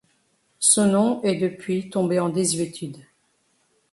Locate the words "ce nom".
0.57-1.21